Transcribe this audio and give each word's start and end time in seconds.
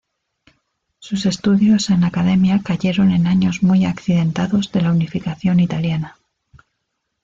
Sus 0.97 1.27
estudios 1.27 1.91
en 1.91 2.01
la 2.01 2.07
Academia 2.07 2.61
cayeron 2.65 3.11
en 3.11 3.27
años 3.27 3.61
muy 3.61 3.85
accidentados 3.85 4.71
de 4.71 4.81
la 4.81 4.89
unificación 4.93 5.59
italiana. 5.59 6.17